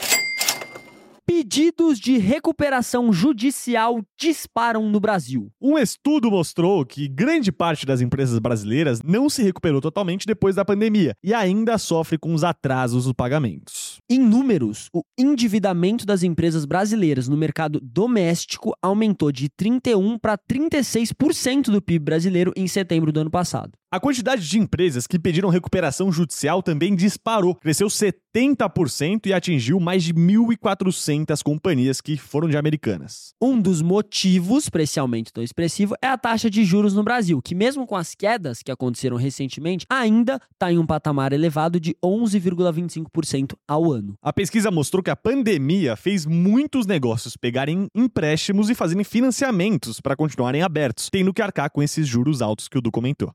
Pedidos 1.27 1.99
de 1.99 2.19
recuperação 2.19 3.11
judicial 3.11 3.99
disparam 4.15 4.87
no 4.87 4.99
Brasil. 4.99 5.51
Um 5.59 5.75
estudo 5.75 6.29
mostrou 6.29 6.85
que 6.85 7.07
grande 7.07 7.51
parte 7.51 7.83
das 7.83 7.99
empresas 7.99 8.37
brasileiras 8.37 9.01
não 9.01 9.27
se 9.27 9.41
recuperou 9.41 9.81
totalmente 9.81 10.27
depois 10.27 10.53
da 10.55 10.63
pandemia 10.63 11.15
e 11.23 11.33
ainda 11.33 11.79
sofre 11.79 12.19
com 12.19 12.31
os 12.31 12.43
atrasos 12.43 13.05
dos 13.05 13.13
pagamentos. 13.13 13.97
Em 14.07 14.19
números, 14.19 14.87
o 14.93 15.01
endividamento 15.17 16.05
das 16.05 16.21
empresas 16.21 16.63
brasileiras 16.63 17.27
no 17.27 17.35
mercado 17.35 17.79
doméstico 17.81 18.77
aumentou 18.79 19.31
de 19.31 19.49
31 19.49 20.19
para 20.19 20.37
36% 20.37 21.71
do 21.71 21.81
PIB 21.81 22.05
brasileiro 22.05 22.53
em 22.55 22.67
setembro 22.67 23.11
do 23.11 23.21
ano 23.21 23.31
passado. 23.31 23.71
A 23.95 23.99
quantidade 24.01 24.45
de 24.45 24.59
empresas 24.59 25.07
que 25.07 25.17
pediram 25.17 25.47
recuperação 25.47 26.11
judicial 26.11 26.61
também 26.61 26.93
disparou, 26.93 27.55
cresceu 27.55 27.87
70% 27.87 29.27
e 29.27 29.33
atingiu 29.33 29.79
mais 29.79 30.03
de 30.03 30.13
1.400 30.13 31.41
companhias 31.41 32.01
que 32.01 32.17
foram 32.17 32.49
de 32.49 32.57
americanas. 32.57 33.33
Um 33.41 33.57
dos 33.57 33.81
motivos 33.81 34.67
para 34.67 34.83
esse 34.83 34.99
aumento 34.99 35.31
tão 35.31 35.41
expressivo 35.41 35.95
é 36.01 36.07
a 36.07 36.17
taxa 36.17 36.49
de 36.49 36.65
juros 36.65 36.93
no 36.93 37.05
Brasil, 37.05 37.41
que 37.41 37.55
mesmo 37.55 37.87
com 37.87 37.95
as 37.95 38.13
quedas 38.13 38.61
que 38.61 38.69
aconteceram 38.69 39.15
recentemente, 39.15 39.85
ainda 39.89 40.41
está 40.51 40.69
em 40.69 40.77
um 40.77 40.85
patamar 40.85 41.31
elevado 41.31 41.79
de 41.79 41.95
11,25% 42.03 43.53
ao 43.65 43.93
ano. 43.93 44.15
A 44.21 44.33
pesquisa 44.33 44.69
mostrou 44.69 45.01
que 45.01 45.09
a 45.09 45.15
pandemia 45.15 45.95
fez 45.95 46.25
muitos 46.25 46.85
negócios 46.85 47.37
pegarem 47.37 47.87
empréstimos 47.95 48.69
e 48.69 48.75
fazerem 48.75 49.05
financiamentos 49.05 50.01
para 50.01 50.17
continuarem 50.17 50.63
abertos, 50.63 51.09
tendo 51.09 51.33
que 51.33 51.41
arcar 51.41 51.71
com 51.71 51.81
esses 51.81 52.05
juros 52.05 52.41
altos 52.41 52.67
que 52.67 52.77
o 52.77 52.81
documentou. 52.81 53.31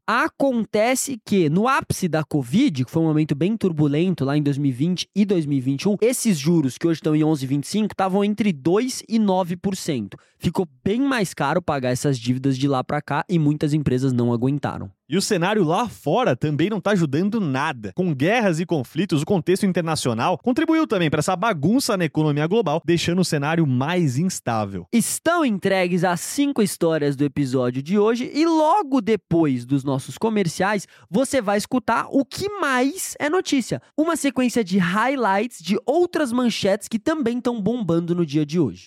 Acontece 0.50 1.16
que 1.25 1.49
no 1.49 1.69
ápice 1.69 2.09
da 2.09 2.25
Covid, 2.25 2.85
que 2.85 2.90
foi 2.90 3.00
um 3.00 3.07
momento 3.07 3.37
bem 3.37 3.57
turbulento 3.57 4.25
lá 4.25 4.37
em 4.37 4.42
2020 4.42 5.09
e 5.14 5.25
2021, 5.25 5.97
esses 6.00 6.37
juros 6.37 6.76
que 6.76 6.88
hoje 6.88 6.99
estão 6.99 7.14
em 7.14 7.21
11,25 7.21 7.92
estavam 7.92 8.25
entre 8.25 8.52
2 8.52 9.04
e 9.09 9.16
9%. 9.16 10.14
Ficou 10.40 10.66
bem 10.85 11.02
mais 11.02 11.33
caro 11.33 11.62
pagar 11.62 11.90
essas 11.90 12.19
dívidas 12.19 12.59
de 12.59 12.66
lá 12.66 12.83
para 12.83 13.00
cá 13.00 13.25
e 13.28 13.38
muitas 13.38 13.73
empresas 13.73 14.12
não 14.12 14.33
aguentaram. 14.33 14.90
E 15.11 15.17
o 15.17 15.21
cenário 15.21 15.64
lá 15.64 15.88
fora 15.88 16.37
também 16.37 16.71
não 16.71 16.79
está 16.79 16.93
ajudando 16.93 17.40
nada. 17.40 17.93
Com 17.97 18.14
guerras 18.14 18.61
e 18.61 18.64
conflitos, 18.64 19.23
o 19.23 19.26
contexto 19.26 19.67
internacional 19.67 20.38
contribuiu 20.38 20.87
também 20.87 21.11
para 21.11 21.19
essa 21.19 21.35
bagunça 21.35 21.97
na 21.97 22.05
economia 22.05 22.47
global, 22.47 22.81
deixando 22.85 23.19
o 23.19 23.25
cenário 23.25 23.67
mais 23.67 24.19
instável. 24.19 24.87
Estão 24.93 25.45
entregues 25.45 26.05
as 26.05 26.21
cinco 26.21 26.62
histórias 26.62 27.17
do 27.17 27.25
episódio 27.25 27.83
de 27.83 27.99
hoje 27.99 28.31
e 28.33 28.47
logo 28.47 29.00
depois 29.00 29.64
dos 29.64 29.83
nossos 29.83 30.17
comerciais, 30.17 30.87
você 31.11 31.43
vai 31.43 31.59
escutar 31.59 32.07
o 32.09 32.25
que 32.25 32.49
mais 32.61 33.17
é 33.19 33.29
notícia. 33.29 33.83
Uma 33.97 34.14
sequência 34.14 34.62
de 34.62 34.79
highlights 34.79 35.61
de 35.61 35.76
outras 35.85 36.31
manchetes 36.31 36.87
que 36.87 37.00
também 37.00 37.38
estão 37.38 37.61
bombando 37.61 38.14
no 38.14 38.25
dia 38.25 38.47
de 38.47 38.61
hoje. 38.61 38.85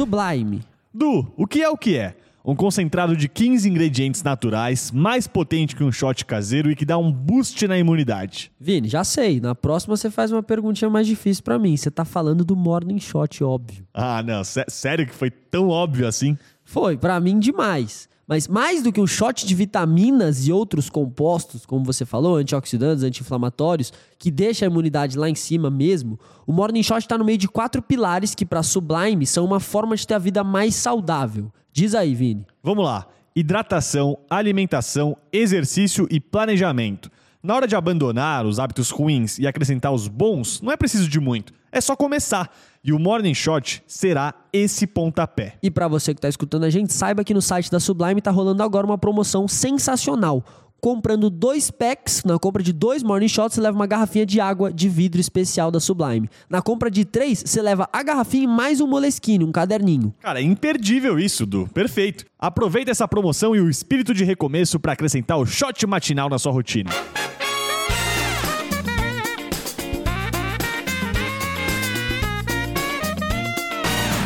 Sublime. 0.00 0.62
Du, 0.94 1.30
o 1.36 1.46
que 1.46 1.60
é 1.60 1.68
o 1.68 1.76
que 1.76 1.94
é? 1.94 2.16
Um 2.42 2.56
concentrado 2.56 3.14
de 3.14 3.28
15 3.28 3.68
ingredientes 3.68 4.22
naturais, 4.22 4.90
mais 4.90 5.26
potente 5.26 5.76
que 5.76 5.84
um 5.84 5.92
shot 5.92 6.24
caseiro 6.24 6.70
e 6.70 6.74
que 6.74 6.86
dá 6.86 6.96
um 6.96 7.12
boost 7.12 7.68
na 7.68 7.76
imunidade. 7.76 8.50
Vini, 8.58 8.88
já 8.88 9.04
sei. 9.04 9.42
Na 9.42 9.54
próxima 9.54 9.94
você 9.94 10.10
faz 10.10 10.32
uma 10.32 10.42
perguntinha 10.42 10.88
mais 10.88 11.06
difícil 11.06 11.44
para 11.44 11.58
mim. 11.58 11.76
Você 11.76 11.90
tá 11.90 12.06
falando 12.06 12.46
do 12.46 12.56
Morning 12.56 12.98
Shot, 12.98 13.44
óbvio. 13.44 13.86
Ah, 13.92 14.22
não. 14.22 14.40
Sério 14.42 15.06
que 15.06 15.12
foi 15.14 15.30
tão 15.30 15.68
óbvio 15.68 16.08
assim? 16.08 16.38
Foi, 16.64 16.96
para 16.96 17.20
mim 17.20 17.38
demais. 17.38 18.08
Mas 18.30 18.46
mais 18.46 18.80
do 18.80 18.92
que 18.92 19.00
um 19.00 19.08
shot 19.08 19.44
de 19.44 19.52
vitaminas 19.56 20.46
e 20.46 20.52
outros 20.52 20.88
compostos, 20.88 21.66
como 21.66 21.84
você 21.84 22.06
falou, 22.06 22.36
antioxidantes, 22.36 23.02
anti-inflamatórios, 23.02 23.92
que 24.16 24.30
deixa 24.30 24.64
a 24.64 24.68
imunidade 24.68 25.18
lá 25.18 25.28
em 25.28 25.34
cima 25.34 25.68
mesmo, 25.68 26.16
o 26.46 26.52
Morning 26.52 26.80
Shot 26.80 27.00
está 27.00 27.18
no 27.18 27.24
meio 27.24 27.38
de 27.38 27.48
quatro 27.48 27.82
pilares 27.82 28.32
que, 28.32 28.46
para 28.46 28.62
Sublime, 28.62 29.26
são 29.26 29.44
uma 29.44 29.58
forma 29.58 29.96
de 29.96 30.06
ter 30.06 30.14
a 30.14 30.18
vida 30.18 30.44
mais 30.44 30.76
saudável. 30.76 31.52
Diz 31.72 31.92
aí, 31.92 32.14
Vini. 32.14 32.46
Vamos 32.62 32.84
lá. 32.84 33.08
Hidratação, 33.34 34.16
alimentação, 34.30 35.16
exercício 35.32 36.06
e 36.08 36.20
planejamento. 36.20 37.10
Na 37.42 37.56
hora 37.56 37.66
de 37.66 37.74
abandonar 37.74 38.46
os 38.46 38.60
hábitos 38.60 38.90
ruins 38.90 39.40
e 39.40 39.46
acrescentar 39.48 39.92
os 39.92 40.06
bons, 40.06 40.60
não 40.60 40.70
é 40.70 40.76
preciso 40.76 41.08
de 41.08 41.18
muito. 41.18 41.52
É 41.72 41.80
só 41.80 41.94
começar. 41.94 42.50
E 42.82 42.92
o 42.92 42.98
Morning 42.98 43.34
Shot 43.34 43.82
será 43.86 44.34
esse 44.52 44.86
pontapé. 44.86 45.56
E 45.62 45.70
para 45.70 45.86
você 45.86 46.14
que 46.14 46.18
está 46.18 46.28
escutando 46.28 46.64
a 46.64 46.70
gente, 46.70 46.92
saiba 46.92 47.22
que 47.22 47.34
no 47.34 47.42
site 47.42 47.70
da 47.70 47.78
Sublime 47.78 48.18
está 48.18 48.30
rolando 48.30 48.62
agora 48.62 48.86
uma 48.86 48.98
promoção 48.98 49.46
sensacional. 49.46 50.44
Comprando 50.80 51.28
dois 51.28 51.70
packs, 51.70 52.24
na 52.24 52.38
compra 52.38 52.62
de 52.62 52.72
dois 52.72 53.02
Morning 53.02 53.28
Shots, 53.28 53.54
você 53.54 53.60
leva 53.60 53.76
uma 53.76 53.86
garrafinha 53.86 54.24
de 54.24 54.40
água 54.40 54.72
de 54.72 54.88
vidro 54.88 55.20
especial 55.20 55.70
da 55.70 55.78
Sublime. 55.78 56.30
Na 56.48 56.62
compra 56.62 56.90
de 56.90 57.04
três, 57.04 57.42
você 57.44 57.60
leva 57.60 57.86
a 57.92 58.02
garrafinha 58.02 58.44
e 58.44 58.46
mais 58.46 58.80
um 58.80 58.86
moleskine, 58.86 59.44
um 59.44 59.52
caderninho. 59.52 60.14
Cara, 60.20 60.40
é 60.40 60.42
imperdível 60.42 61.18
isso, 61.18 61.44
Du. 61.44 61.68
Perfeito. 61.68 62.24
Aproveita 62.38 62.90
essa 62.90 63.06
promoção 63.06 63.54
e 63.54 63.60
o 63.60 63.68
espírito 63.68 64.14
de 64.14 64.24
recomeço 64.24 64.80
para 64.80 64.92
acrescentar 64.94 65.38
o 65.38 65.44
shot 65.44 65.86
matinal 65.86 66.30
na 66.30 66.38
sua 66.38 66.50
rotina. 66.50 66.90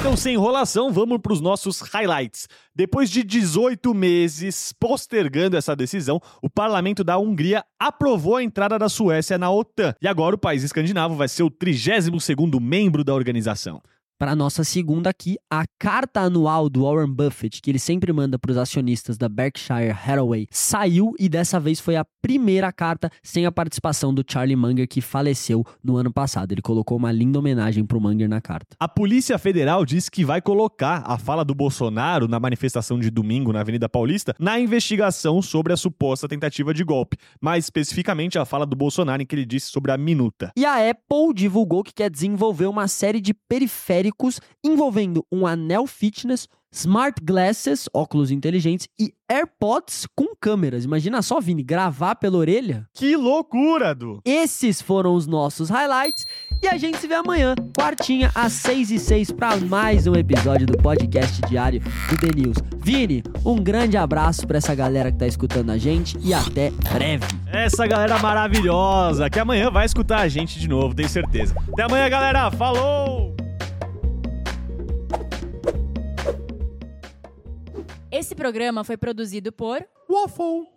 Então, 0.04 0.18
sem 0.18 0.34
enrolação, 0.34 0.92
vamos 0.92 1.18
para 1.18 1.32
os 1.32 1.40
nossos 1.40 1.80
highlights. 1.80 2.46
Depois 2.74 3.08
de 3.08 3.24
18 3.24 3.94
meses 3.94 4.70
postergando 4.78 5.56
essa 5.56 5.74
decisão, 5.74 6.20
o 6.42 6.50
parlamento 6.50 7.02
da 7.02 7.16
Hungria 7.16 7.64
aprovou 7.78 8.36
a 8.36 8.42
entrada 8.42 8.78
da 8.78 8.90
Suécia 8.90 9.38
na 9.38 9.50
OTAN. 9.50 9.94
E 10.02 10.06
agora 10.06 10.34
o 10.34 10.38
país 10.38 10.62
escandinavo 10.62 11.14
vai 11.14 11.26
ser 11.26 11.42
o 11.42 11.50
32º 11.50 12.60
membro 12.60 13.02
da 13.02 13.14
organização 13.14 13.80
para 14.18 14.36
nossa 14.36 14.62
segunda 14.62 15.10
aqui, 15.10 15.36
a 15.50 15.64
carta 15.78 16.20
anual 16.20 16.68
do 16.68 16.84
Warren 16.84 17.12
Buffett, 17.12 17.60
que 17.60 17.70
ele 17.70 17.78
sempre 17.78 18.12
manda 18.12 18.38
para 18.38 18.52
os 18.52 18.56
acionistas 18.56 19.18
da 19.18 19.28
Berkshire 19.28 19.90
Hathaway, 19.90 20.46
saiu 20.50 21.14
e 21.18 21.28
dessa 21.28 21.58
vez 21.58 21.80
foi 21.80 21.96
a 21.96 22.06
primeira 22.22 22.72
carta 22.72 23.10
sem 23.22 23.44
a 23.44 23.52
participação 23.52 24.14
do 24.14 24.24
Charlie 24.26 24.56
Munger, 24.56 24.88
que 24.88 25.00
faleceu 25.00 25.64
no 25.82 25.96
ano 25.96 26.12
passado. 26.12 26.52
Ele 26.52 26.62
colocou 26.62 26.96
uma 26.96 27.10
linda 27.10 27.38
homenagem 27.38 27.84
para 27.84 27.98
o 27.98 28.00
Munger 28.00 28.28
na 28.28 28.40
carta. 28.40 28.76
A 28.78 28.88
Polícia 28.88 29.36
Federal 29.36 29.84
disse 29.84 30.10
que 30.10 30.24
vai 30.24 30.40
colocar 30.40 31.02
a 31.04 31.18
fala 31.18 31.44
do 31.44 31.54
Bolsonaro 31.54 32.28
na 32.28 32.38
manifestação 32.38 32.98
de 32.98 33.10
domingo 33.10 33.52
na 33.52 33.60
Avenida 33.60 33.88
Paulista 33.88 34.34
na 34.38 34.60
investigação 34.60 35.42
sobre 35.42 35.72
a 35.72 35.76
suposta 35.76 36.28
tentativa 36.28 36.72
de 36.72 36.84
golpe, 36.84 37.16
mais 37.40 37.64
especificamente 37.64 38.38
a 38.38 38.44
fala 38.44 38.64
do 38.64 38.76
Bolsonaro 38.76 39.22
em 39.22 39.26
que 39.26 39.34
ele 39.34 39.44
disse 39.44 39.70
sobre 39.70 39.90
a 39.90 39.98
minuta. 39.98 40.52
E 40.56 40.64
a 40.64 40.88
Apple 40.88 41.34
divulgou 41.34 41.82
que 41.82 41.92
quer 41.92 42.08
desenvolver 42.08 42.66
uma 42.66 42.86
série 42.86 43.20
de 43.20 43.34
periféricos 43.34 44.03
envolvendo 44.62 45.24
um 45.30 45.46
anel 45.46 45.86
fitness, 45.86 46.48
smart 46.74 47.22
glasses, 47.22 47.88
óculos 47.94 48.32
inteligentes 48.32 48.88
e 48.98 49.14
AirPods 49.30 50.06
com 50.14 50.34
câmeras. 50.38 50.84
Imagina 50.84 51.22
só, 51.22 51.40
Vini, 51.40 51.62
gravar 51.62 52.16
pela 52.16 52.36
orelha. 52.36 52.86
Que 52.92 53.16
loucura, 53.16 53.94
Du! 53.94 54.20
Esses 54.24 54.82
foram 54.82 55.14
os 55.14 55.26
nossos 55.26 55.70
highlights 55.70 56.26
e 56.60 56.66
a 56.66 56.76
gente 56.76 56.98
se 56.98 57.06
vê 57.06 57.14
amanhã, 57.14 57.54
quartinha, 57.76 58.30
às 58.34 58.52
6 58.54 58.90
e 58.90 58.98
6 58.98 59.30
para 59.32 59.56
mais 59.56 60.06
um 60.06 60.14
episódio 60.14 60.66
do 60.66 60.76
podcast 60.78 61.40
diário 61.42 61.80
do 61.80 62.18
The 62.18 62.34
News. 62.34 62.56
Vini, 62.82 63.22
um 63.46 63.56
grande 63.56 63.96
abraço 63.96 64.46
para 64.46 64.58
essa 64.58 64.74
galera 64.74 65.12
que 65.12 65.18
tá 65.18 65.26
escutando 65.26 65.70
a 65.70 65.78
gente 65.78 66.18
e 66.22 66.34
até 66.34 66.70
breve. 66.92 67.24
Essa 67.52 67.86
galera 67.86 68.18
maravilhosa 68.18 69.30
que 69.30 69.38
amanhã 69.38 69.70
vai 69.70 69.86
escutar 69.86 70.20
a 70.20 70.28
gente 70.28 70.58
de 70.58 70.68
novo, 70.68 70.94
tenho 70.94 71.08
certeza. 71.08 71.54
Até 71.72 71.84
amanhã, 71.84 72.08
galera. 72.08 72.50
Falou! 72.50 73.33
Esse 78.16 78.32
programa 78.32 78.84
foi 78.84 78.96
produzido 78.96 79.50
por 79.50 79.84
Waffle. 80.08 80.73